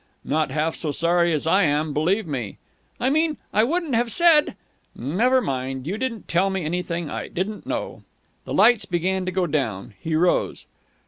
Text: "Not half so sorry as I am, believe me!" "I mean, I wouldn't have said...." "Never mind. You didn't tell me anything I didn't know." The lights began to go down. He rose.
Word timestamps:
"Not 0.23 0.49
half 0.49 0.75
so 0.75 0.89
sorry 0.89 1.31
as 1.31 1.45
I 1.45 1.61
am, 1.61 1.93
believe 1.93 2.25
me!" 2.25 2.57
"I 2.99 3.11
mean, 3.11 3.37
I 3.53 3.63
wouldn't 3.63 3.93
have 3.93 4.11
said...." 4.11 4.55
"Never 4.95 5.41
mind. 5.41 5.85
You 5.85 5.95
didn't 5.99 6.27
tell 6.27 6.49
me 6.49 6.65
anything 6.65 7.07
I 7.07 7.27
didn't 7.27 7.67
know." 7.67 8.01
The 8.45 8.53
lights 8.55 8.85
began 8.85 9.27
to 9.27 9.31
go 9.31 9.45
down. 9.45 9.93
He 9.99 10.15
rose. 10.15 10.65